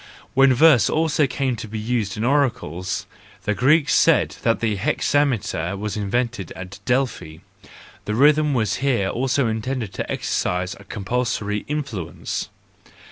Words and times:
When 0.33 0.51
verse 0.51 0.89
also 0.89 1.27
came 1.27 1.55
to 1.57 1.67
be 1.67 1.77
used 1.77 2.17
in 2.17 2.23
oracles—the 2.23 3.53
Greeks 3.53 3.93
said 3.93 4.35
that 4.41 4.59
the 4.59 4.75
hexameter 4.75 5.77
was 5.77 5.95
invented 5.95 6.51
at 6.53 6.79
Delphi,—the 6.85 8.15
rhythm 8.15 8.55
was 8.55 8.77
here 8.77 9.09
also 9.09 9.45
intended 9.45 9.93
to 9.93 10.11
exercise 10.11 10.75
a 10.79 10.85
compulsory 10.85 11.65
influence. 11.67 12.49